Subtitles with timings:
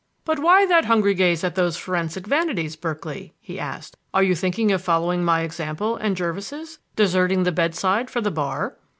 [0.25, 3.97] "But why that hungry gaze at those forensic vanities, Berkeley?" he asked.
[4.15, 8.77] "Are you thinking of following my example and Jervis's deserting the bedside for the Bar?"